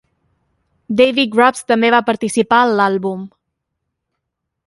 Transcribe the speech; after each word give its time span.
David 1.01 1.29
Grubbs 1.35 1.61
també 1.73 1.91
va 1.97 2.01
participar 2.09 2.63
en 2.69 2.73
l'àlbum. 2.79 3.23